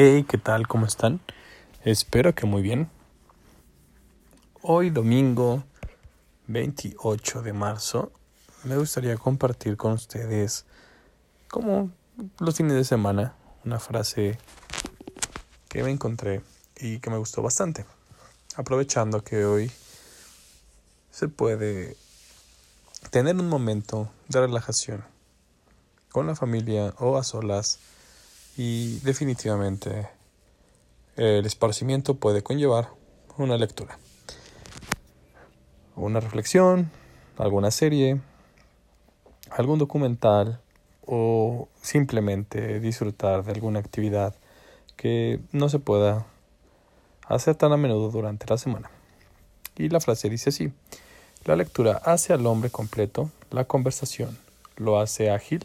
[0.00, 0.68] Hey, ¿qué tal?
[0.68, 1.20] ¿Cómo están?
[1.82, 2.88] Espero que muy bien.
[4.62, 5.64] Hoy domingo
[6.46, 8.12] 28 de marzo
[8.62, 10.66] me gustaría compartir con ustedes
[11.48, 11.90] como
[12.38, 13.34] los fines de semana
[13.64, 14.38] una frase
[15.68, 16.42] que me encontré
[16.76, 17.84] y que me gustó bastante.
[18.54, 19.68] Aprovechando que hoy
[21.10, 21.96] se puede
[23.10, 25.04] tener un momento de relajación
[26.12, 27.80] con la familia o a solas
[28.58, 30.08] y definitivamente
[31.14, 32.88] el esparcimiento puede conllevar
[33.36, 33.96] una lectura,
[35.94, 36.90] una reflexión,
[37.38, 38.20] alguna serie,
[39.52, 40.60] algún documental
[41.06, 44.34] o simplemente disfrutar de alguna actividad
[44.96, 46.26] que no se pueda
[47.28, 48.90] hacer tan a menudo durante la semana.
[49.76, 50.72] Y la frase dice así,
[51.44, 54.36] la lectura hace al hombre completo, la conversación
[54.76, 55.64] lo hace ágil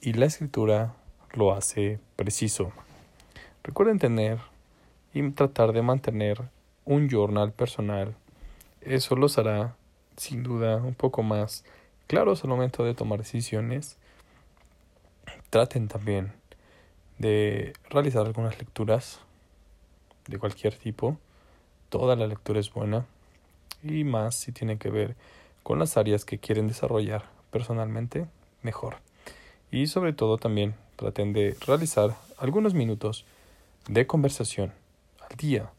[0.00, 0.92] y la escritura
[1.32, 2.72] lo hace preciso.
[3.62, 4.38] Recuerden tener
[5.12, 6.42] y tratar de mantener
[6.84, 8.14] un journal personal.
[8.80, 9.74] Eso los hará
[10.16, 11.64] sin duda un poco más
[12.06, 13.96] claros al momento de tomar decisiones.
[15.50, 16.32] Traten también
[17.18, 19.20] de realizar algunas lecturas
[20.28, 21.16] de cualquier tipo.
[21.88, 23.06] Toda la lectura es buena
[23.82, 25.16] y más si tiene que ver
[25.62, 28.26] con las áreas que quieren desarrollar personalmente,
[28.62, 28.96] mejor.
[29.70, 33.24] Y sobre todo también traten de realizar algunos minutos
[33.88, 34.72] de conversación
[35.20, 35.70] al día.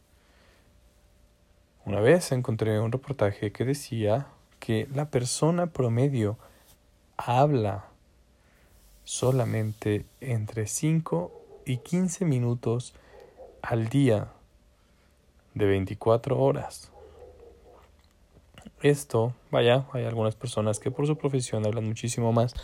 [1.84, 4.26] Una vez encontré un reportaje que decía
[4.60, 6.36] que la persona promedio
[7.16, 7.86] habla
[9.04, 11.32] solamente entre 5
[11.64, 12.94] y 15 minutos
[13.62, 14.28] al día
[15.54, 16.90] de 24 horas.
[18.82, 22.54] Esto, vaya, hay algunas personas que por su profesión hablan muchísimo más,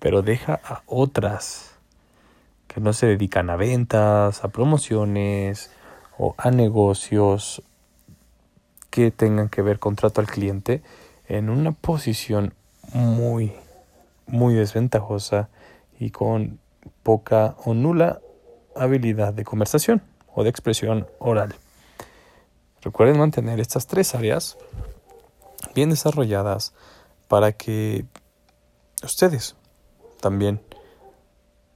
[0.00, 1.71] pero deja a otras
[2.72, 5.70] que no se dedican a ventas, a promociones
[6.18, 7.62] o a negocios
[8.90, 10.82] que tengan que ver con trato al cliente
[11.26, 12.54] en una posición
[12.92, 13.52] muy,
[14.26, 15.48] muy desventajosa
[15.98, 16.58] y con
[17.02, 18.20] poca o nula
[18.74, 20.02] habilidad de conversación
[20.34, 21.54] o de expresión oral.
[22.82, 24.56] Recuerden mantener estas tres áreas
[25.74, 26.72] bien desarrolladas
[27.28, 28.04] para que
[29.02, 29.56] ustedes
[30.20, 30.60] también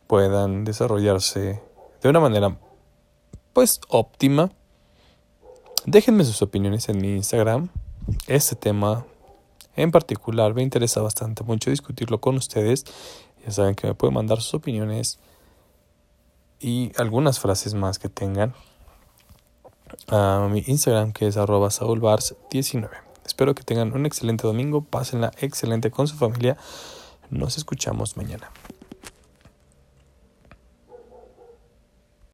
[0.06, 1.62] puedan desarrollarse
[2.02, 2.56] de una manera
[3.52, 4.50] pues óptima.
[5.84, 7.68] Déjenme sus opiniones en mi Instagram.
[8.26, 9.06] Este tema
[9.76, 12.84] en particular me interesa bastante mucho discutirlo con ustedes.
[13.44, 15.18] Ya saben que me pueden mandar sus opiniones
[16.60, 18.54] y algunas frases más que tengan
[20.08, 22.90] a mi Instagram que es arroba saulbars19.
[23.24, 26.56] Espero que tengan un excelente domingo, pásenla excelente con su familia.
[27.30, 28.50] Nos escuchamos mañana.